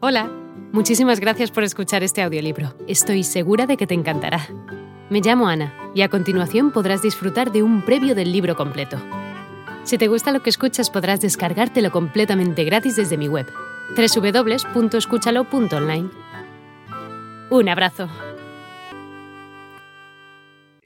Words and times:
Hola, 0.00 0.30
muchísimas 0.70 1.18
gracias 1.18 1.50
por 1.50 1.64
escuchar 1.64 2.04
este 2.04 2.22
audiolibro. 2.22 2.72
Estoy 2.86 3.24
segura 3.24 3.66
de 3.66 3.76
que 3.76 3.88
te 3.88 3.94
encantará. 3.94 4.46
Me 5.10 5.20
llamo 5.20 5.48
Ana 5.48 5.74
y 5.92 6.02
a 6.02 6.08
continuación 6.08 6.70
podrás 6.70 7.02
disfrutar 7.02 7.50
de 7.50 7.64
un 7.64 7.84
previo 7.84 8.14
del 8.14 8.30
libro 8.30 8.54
completo. 8.54 8.96
Si 9.82 9.98
te 9.98 10.06
gusta 10.06 10.30
lo 10.30 10.40
que 10.40 10.50
escuchas 10.50 10.88
podrás 10.88 11.20
descargártelo 11.20 11.90
completamente 11.90 12.62
gratis 12.62 12.94
desde 12.94 13.16
mi 13.16 13.26
web, 13.26 13.52
www.escúchalo.online. 13.96 16.10
Un 17.50 17.68
abrazo. 17.68 18.08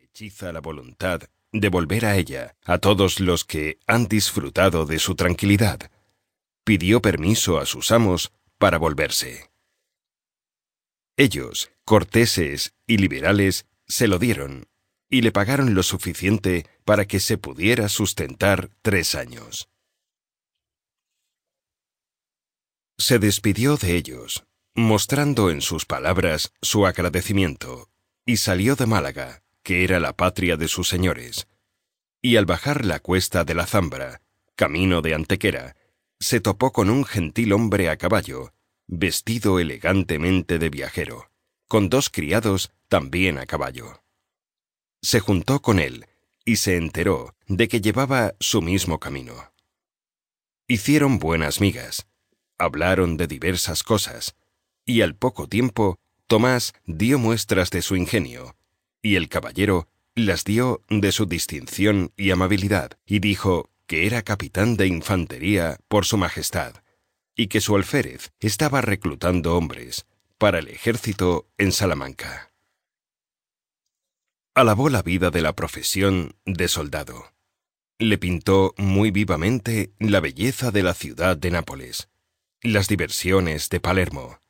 Hechiza 0.03 0.53
la 0.53 0.61
voluntad 0.61 1.21
de 1.53 1.69
volver 1.69 2.07
a 2.07 2.17
ella 2.17 2.55
a 2.65 2.79
todos 2.79 3.21
los 3.21 3.45
que 3.45 3.79
han 3.87 4.07
disfrutado 4.07 4.87
de 4.87 4.99
su 4.99 5.17
tranquilidad. 5.17 5.91
Pidió 6.65 7.03
permiso 7.03 7.59
a 7.59 7.67
sus 7.67 7.91
amos 7.91 8.33
para 8.63 8.79
volverse. 8.79 9.51
Ellos, 11.17 11.73
corteses 11.85 12.77
y 12.87 12.99
liberales, 12.99 13.67
se 13.89 14.07
lo 14.07 14.21
dieron 14.21 14.69
y 15.11 15.23
le 15.23 15.33
pagaron 15.33 15.75
lo 15.75 15.83
suficiente 15.83 16.71
para 16.85 17.05
que 17.07 17.19
se 17.19 17.39
pudiera 17.39 17.89
sustentar 17.89 18.71
tres 18.81 19.17
años. 19.17 19.69
Se 22.99 23.19
despidió 23.19 23.77
de 23.79 23.97
ellos, 23.97 24.47
mostrando 24.77 25.51
en 25.51 25.61
sus 25.61 25.85
palabras 25.85 26.53
su 26.63 26.87
agradecimiento, 26.87 27.91
y 28.25 28.37
salió 28.37 28.77
de 28.77 28.87
Málaga, 28.87 29.43
que 29.65 29.83
era 29.83 29.99
la 29.99 30.17
patria 30.17 30.57
de 30.57 30.69
sus 30.69 30.89
señores. 30.89 31.49
Y 32.23 32.37
al 32.37 32.47
bajar 32.47 32.85
la 32.85 33.01
cuesta 33.01 33.43
de 33.43 33.55
la 33.57 33.67
Zambra, 33.67 34.23
camino 34.55 35.03
de 35.03 35.15
Antequera, 35.15 35.75
se 36.23 36.41
topó 36.41 36.73
con 36.73 36.89
un 36.89 37.05
gentil 37.05 37.53
hombre 37.53 37.91
a 37.91 37.97
caballo, 37.97 38.55
vestido 38.87 39.59
elegantemente 39.59 40.61
de 40.61 40.71
viajero, 40.71 41.33
con 41.67 41.89
dos 41.89 42.11
criados 42.11 42.71
también 42.87 43.39
a 43.39 43.47
caballo. 43.47 44.05
Se 45.03 45.19
juntó 45.19 45.61
con 45.61 45.81
él 45.81 46.07
y 46.45 46.57
se 46.57 46.77
enteró 46.77 47.35
de 47.49 47.67
que 47.67 47.81
llevaba 47.81 48.35
su 48.39 48.63
mismo 48.63 49.01
camino. 49.01 49.53
Hicieron 50.69 51.19
buenas 51.19 51.61
migas, 51.61 52.07
hablaron 52.57 53.17
de 53.17 53.27
diversas 53.27 53.83
cosas, 53.83 54.37
y 54.87 55.01
al 55.01 55.17
poco 55.17 55.49
tiempo 55.49 55.99
Tomás 56.29 56.73
dio 56.87 57.19
muestras 57.19 57.71
de 57.71 57.83
su 57.83 57.97
ingenio, 57.97 58.55
y 59.03 59.17
el 59.17 59.29
caballero 59.29 59.89
las 60.15 60.45
dio 60.45 60.83
de 60.89 61.11
su 61.11 61.27
distinción 61.27 62.13
y 62.17 62.31
amabilidad, 62.31 62.93
y 63.07 63.19
dijo 63.19 63.72
que 63.93 64.07
era 64.07 64.23
capitán 64.23 64.79
de 64.79 64.87
infantería 64.87 65.77
por 65.87 66.07
su 66.07 66.17
majestad, 66.17 66.77
y 67.37 67.49
que 67.49 67.61
su 67.61 67.77
alférez 67.77 68.33
estaba 68.41 68.81
reclutando 68.81 69.55
hombres 69.55 70.07
para 70.39 70.61
el 70.61 70.69
ejército 70.69 71.47
en 71.59 71.73
Salamanca. 71.73 72.55
Alabó 74.55 74.89
la 74.89 75.03
vida 75.03 75.31
de 75.31 75.43
la 75.43 75.55
profesión 75.55 76.37
de 76.47 76.69
soldado. 76.69 77.35
Le 77.99 78.17
pintó 78.17 78.73
muy 78.79 79.11
vivamente 79.11 79.93
la 79.99 80.21
belleza 80.21 80.71
de 80.71 80.83
la 80.83 80.95
ciudad 80.95 81.37
de 81.37 81.51
Nápoles, 81.51 82.09
las 82.63 82.89
diversiones 82.89 83.69
de 83.69 83.79
Palermo, 83.79 84.41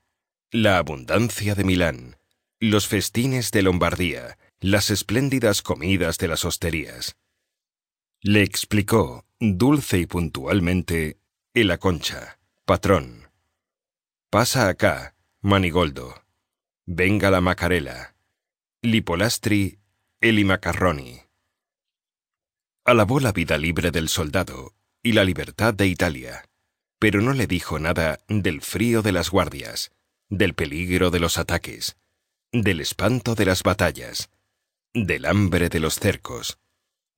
la 0.53 0.79
abundancia 0.79 1.57
de 1.57 1.65
Milán, 1.65 2.17
los 2.61 2.87
festines 2.87 3.51
de 3.51 3.63
Lombardía, 3.63 4.39
las 4.61 4.91
espléndidas 4.91 5.63
comidas 5.63 6.19
de 6.19 6.29
las 6.29 6.45
hosterías. 6.45 7.17
Le 8.25 8.45
explicó, 8.45 9.27
dulce 9.41 9.99
y 9.99 10.07
puntualmente, 10.07 11.19
el 11.55 11.77
Concha, 11.81 12.39
patrón. 12.65 13.29
Pasa 14.31 14.69
acá, 14.69 15.17
Manigoldo. 15.41 16.23
Venga 16.87 17.33
la 17.33 17.41
Macarela. 17.41 18.15
Lipolastri, 18.81 19.81
el 20.21 20.45
Macarroni. 20.45 21.21
Alabó 22.85 23.19
la 23.19 23.33
vida 23.33 23.59
libre 23.59 23.91
del 23.91 24.09
soldado 24.09 24.73
y 25.03 25.15
la 25.15 25.25
libertad 25.25 25.75
de 25.75 25.89
Italia, 25.89 26.49
pero 27.01 27.23
no 27.23 27.33
le 27.33 27.49
dijo 27.49 27.81
nada 27.81 28.21
del 28.29 28.63
frío 28.63 29.03
de 29.03 29.11
las 29.11 29.31
guardias, 29.31 29.91
del 30.29 30.55
peligro 30.55 31.11
de 31.11 31.19
los 31.19 31.39
ataques, 31.39 31.97
del 32.53 32.81
espanto 32.81 33.35
de 33.35 33.47
las 33.47 33.65
batallas, 33.65 34.31
del 34.95 35.25
hambre 35.25 35.69
de 35.69 35.81
los 35.81 35.97
cercos, 35.97 36.61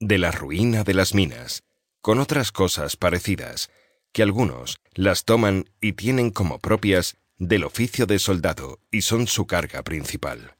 de 0.04 0.18
la 0.18 0.30
ruina 0.30 0.84
de 0.84 0.92
las 0.92 1.14
minas, 1.14 1.62
con 2.02 2.20
otras 2.20 2.52
cosas 2.52 2.96
parecidas, 2.96 3.70
que 4.12 4.22
algunos 4.22 4.78
las 4.92 5.24
toman 5.24 5.70
y 5.80 5.94
tienen 5.94 6.30
como 6.30 6.58
propias 6.58 7.16
del 7.38 7.64
oficio 7.64 8.04
de 8.04 8.18
soldado 8.18 8.80
y 8.90 9.00
son 9.00 9.26
su 9.26 9.46
carga 9.46 9.82
principal. 9.82 10.56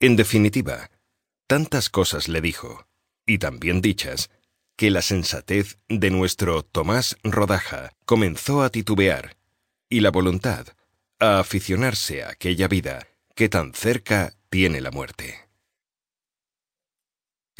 En 0.00 0.16
definitiva, 0.16 0.90
tantas 1.46 1.90
cosas 1.90 2.28
le 2.28 2.40
dijo, 2.40 2.86
y 3.26 3.36
también 3.36 3.82
dichas, 3.82 4.30
que 4.76 4.90
la 4.90 5.02
sensatez 5.02 5.76
de 5.88 6.10
nuestro 6.10 6.62
Tomás 6.62 7.18
Rodaja 7.22 7.92
comenzó 8.06 8.62
a 8.62 8.70
titubear, 8.70 9.36
y 9.90 10.00
la 10.00 10.10
voluntad 10.10 10.66
a 11.20 11.40
aficionarse 11.40 12.22
a 12.22 12.30
aquella 12.30 12.68
vida 12.68 13.06
que 13.36 13.50
tan 13.50 13.74
cerca 13.74 14.32
tiene 14.48 14.80
la 14.80 14.90
muerte. 14.90 15.51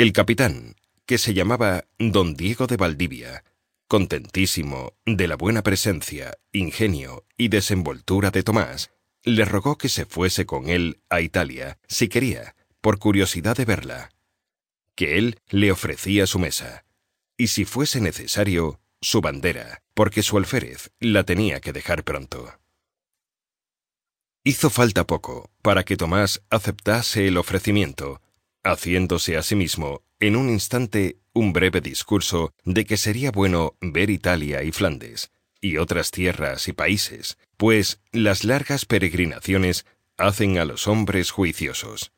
El 0.02 0.12
capitán, 0.12 0.74
que 1.06 1.16
se 1.16 1.32
llamaba 1.32 1.84
don 1.96 2.34
Diego 2.34 2.66
de 2.66 2.76
Valdivia, 2.76 3.44
contentísimo 3.86 4.94
de 5.06 5.28
la 5.28 5.36
buena 5.36 5.62
presencia, 5.62 6.36
ingenio 6.50 7.24
y 7.36 7.46
desenvoltura 7.46 8.32
de 8.32 8.42
Tomás, 8.42 8.90
le 9.22 9.44
rogó 9.44 9.78
que 9.78 9.88
se 9.88 10.04
fuese 10.04 10.44
con 10.44 10.68
él 10.68 11.00
a 11.08 11.20
Italia, 11.20 11.78
si 11.86 12.08
quería, 12.08 12.56
por 12.80 12.98
curiosidad 12.98 13.56
de 13.56 13.64
verla, 13.64 14.10
que 14.96 15.18
él 15.18 15.38
le 15.50 15.70
ofrecía 15.70 16.26
su 16.26 16.40
mesa, 16.40 16.84
y 17.36 17.46
si 17.46 17.64
fuese 17.64 18.00
necesario, 18.00 18.80
su 19.00 19.20
bandera, 19.20 19.84
porque 19.94 20.24
su 20.24 20.36
alférez 20.36 20.90
la 20.98 21.22
tenía 21.22 21.60
que 21.60 21.72
dejar 21.72 22.02
pronto. 22.02 22.52
Hizo 24.42 24.68
falta 24.68 25.06
poco 25.06 25.52
para 25.62 25.84
que 25.84 25.96
Tomás 25.96 26.42
aceptase 26.50 27.28
el 27.28 27.36
ofrecimiento, 27.36 28.20
haciéndose 28.62 29.36
a 29.36 29.42
sí 29.42 29.54
mismo 29.54 30.02
en 30.20 30.36
un 30.36 30.48
instante 30.48 31.18
un 31.32 31.52
breve 31.52 31.80
discurso 31.80 32.54
de 32.64 32.84
que 32.84 32.96
sería 32.96 33.30
bueno 33.30 33.76
ver 33.80 34.10
Italia 34.10 34.62
y 34.62 34.72
Flandes, 34.72 35.30
y 35.60 35.76
otras 35.78 36.10
tierras 36.10 36.68
y 36.68 36.72
países, 36.72 37.38
pues 37.56 38.00
las 38.12 38.44
largas 38.44 38.84
peregrinaciones 38.84 39.86
hacen 40.16 40.58
a 40.58 40.64
los 40.64 40.86
hombres 40.86 41.30
juiciosos, 41.30 42.12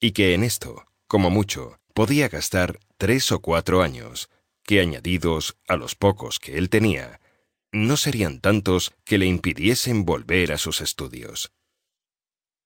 y 0.00 0.12
que 0.12 0.34
en 0.34 0.44
esto, 0.44 0.86
como 1.06 1.30
mucho, 1.30 1.78
podía 1.94 2.28
gastar 2.28 2.78
tres 2.96 3.30
o 3.32 3.40
cuatro 3.40 3.82
años, 3.82 4.30
que 4.64 4.80
añadidos 4.80 5.56
a 5.66 5.76
los 5.76 5.94
pocos 5.94 6.38
que 6.38 6.58
él 6.58 6.70
tenía, 6.70 7.20
no 7.72 7.96
serían 7.96 8.40
tantos 8.40 8.92
que 9.04 9.18
le 9.18 9.26
impidiesen 9.26 10.04
volver 10.04 10.52
a 10.52 10.58
sus 10.58 10.80
estudios. 10.80 11.52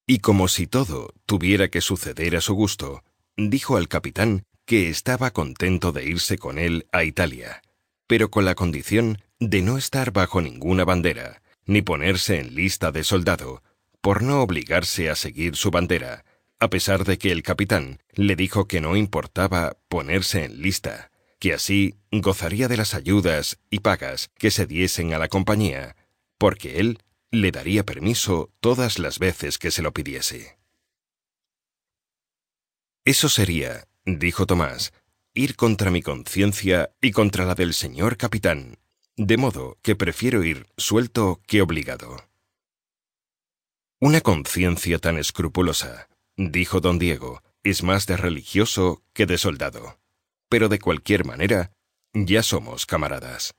Y 0.07 0.19
como 0.19 0.49
si 0.49 0.67
todo 0.67 1.15
tuviera 1.27 1.69
que 1.69 1.81
suceder 1.81 2.37
a 2.37 2.41
su 2.41 2.55
gusto, 2.55 3.05
dijo 3.37 3.77
al 3.77 3.89
capitán 3.89 4.45
que 4.65 4.89
estaba 4.89 5.31
contento 5.31 5.93
de 5.93 6.05
irse 6.05 6.39
con 6.39 6.59
él 6.59 6.87
a 6.93 7.05
Italia, 7.05 7.63
pero 8.07 8.31
con 8.31 8.45
la 8.45 8.55
condición 8.55 9.23
de 9.39 9.63
no 9.63 9.79
estar 9.79 10.13
bajo 10.13 10.41
ninguna 10.41 10.85
bandera, 10.85 11.43
ni 11.67 11.83
ponerse 11.83 12.39
en 12.39 12.55
lista 12.55 12.93
de 12.93 13.05
soldado, 13.05 13.63
por 14.01 14.23
no 14.23 14.43
obligarse 14.43 15.09
a 15.09 15.15
seguir 15.15 15.57
su 15.57 15.71
bandera, 15.71 16.25
a 16.59 16.69
pesar 16.69 17.05
de 17.05 17.19
que 17.19 17.33
el 17.33 17.43
capitán 17.43 18.01
le 18.13 18.37
dijo 18.37 18.67
que 18.67 18.81
no 18.81 18.97
importaba 18.97 19.77
ponerse 19.89 20.45
en 20.45 20.63
lista, 20.63 21.11
que 21.39 21.55
así 21.55 21.97
gozaría 22.11 22.69
de 22.69 22.77
las 22.77 22.95
ayudas 22.95 23.59
y 23.71 23.81
pagas 23.81 24.31
que 24.39 24.51
se 24.51 24.67
diesen 24.67 25.15
a 25.15 25.19
la 25.19 25.29
compañía, 25.29 25.97
porque 26.39 26.79
él 26.79 26.99
le 27.33 27.51
daría 27.51 27.83
permiso 27.85 28.53
todas 28.61 28.99
las 28.99 29.19
veces 29.19 29.59
que 29.59 29.71
se 29.71 29.83
lo 29.83 29.93
pidiese. 29.93 30.59
Eso 33.05 33.29
sería, 33.29 33.89
dijo 34.05 34.47
Tomás, 34.47 34.93
ir 35.35 35.57
contra 35.57 35.91
mi 35.91 36.03
conciencia 36.03 36.95
y 37.01 37.11
contra 37.11 37.47
la 37.47 37.55
del 37.55 37.73
señor 37.73 38.19
capitán, 38.19 38.79
de 39.17 39.39
modo 39.39 39.79
que 39.83 39.97
prefiero 39.97 40.45
ir 40.45 40.69
suelto 40.77 41.41
que 41.47 41.63
obligado. 41.63 42.17
Una 43.99 44.21
conciencia 44.21 44.99
tan 44.99 45.17
escrupulosa, 45.17 46.09
dijo 46.37 46.81
don 46.81 46.99
Diego, 46.99 47.43
es 47.63 47.83
más 47.83 48.07
de 48.07 48.19
religioso 48.19 49.03
que 49.15 49.27
de 49.27 49.39
soldado. 49.39 49.99
Pero 50.51 50.69
de 50.69 50.79
cualquier 50.79 51.25
manera, 51.25 51.73
ya 52.13 52.43
somos 52.43 52.85
camaradas. 52.85 53.55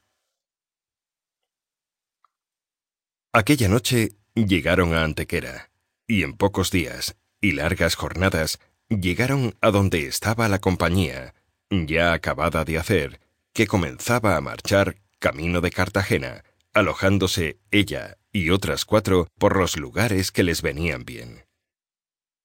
Aquella 3.35 3.67
noche 3.67 4.11
llegaron 4.35 4.93
a 4.93 5.03
Antequera, 5.03 5.71
y 6.07 6.21
en 6.21 6.33
pocos 6.33 6.69
días 6.69 7.17
y 7.41 7.53
largas 7.53 7.95
jornadas 7.95 8.59
llegaron 8.89 9.55
a 9.59 9.71
donde 9.71 10.05
estaba 10.05 10.47
la 10.49 10.59
compañía, 10.59 11.33
ya 11.71 12.13
acabada 12.13 12.63
de 12.63 12.77
hacer, 12.77 13.19
que 13.51 13.65
comenzaba 13.65 14.37
a 14.37 14.41
marchar 14.41 14.97
camino 15.17 15.61
de 15.61 15.71
Cartagena, 15.71 16.43
alojándose 16.73 17.57
ella 17.71 18.19
y 18.31 18.51
otras 18.51 18.85
cuatro 18.85 19.27
por 19.39 19.57
los 19.57 19.77
lugares 19.77 20.31
que 20.31 20.43
les 20.43 20.61
venían 20.61 21.03
bien. 21.03 21.47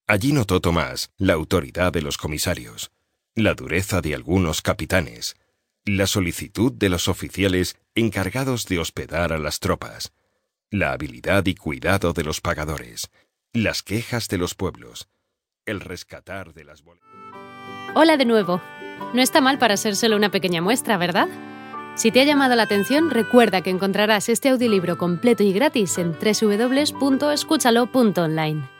Allí 0.07 0.33
notó 0.33 0.63
Tomás 0.63 1.11
la 1.19 1.35
autoridad 1.35 1.93
de 1.93 2.01
los 2.01 2.17
comisarios, 2.17 2.93
la 3.35 3.53
dureza 3.53 4.01
de 4.01 4.15
algunos 4.15 4.63
capitanes, 4.63 5.37
la 5.85 6.07
solicitud 6.07 6.73
de 6.73 6.89
los 6.89 7.09
oficiales 7.09 7.77
encargados 7.95 8.65
de 8.65 8.79
hospedar 8.79 9.35
a 9.35 9.39
las 9.39 9.61
tropas, 9.61 10.13
la 10.71 10.93
habilidad 10.93 11.47
y 11.47 11.55
cuidado 11.55 12.13
de 12.13 12.25
los 12.25 12.43
pagadores, 12.43 13.09
las 13.53 13.83
quejas 13.83 14.29
de 14.29 14.39
los 14.39 14.55
pueblos, 14.55 15.09
el 15.67 15.81
rescatar 15.81 16.53
de 16.53 16.65
las 16.65 16.83
boletas. 16.83 17.09
Hola 17.95 18.17
de 18.17 18.25
nuevo. 18.27 18.61
No 19.15 19.23
está 19.23 19.41
mal 19.41 19.59
para 19.59 19.77
ser 19.77 19.95
solo 19.97 20.17
una 20.17 20.31
pequeña 20.31 20.61
muestra, 20.61 20.97
¿verdad? 20.99 21.29
Si 21.95 22.11
te 22.11 22.21
ha 22.21 22.25
llamado 22.25 22.55
la 22.55 22.65
atención, 22.65 23.09
recuerda 23.11 23.63
que 23.63 23.71
encontrarás 23.71 24.29
este 24.29 24.51
audiolibro 24.51 24.99
completo 24.99 25.43
y 25.43 25.53
gratis 25.53 25.97
en 25.99 26.13
www.escúchalo.online. 26.13 28.78